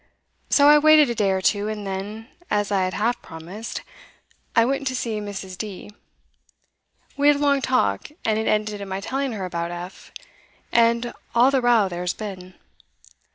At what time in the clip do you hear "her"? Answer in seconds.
9.33-9.45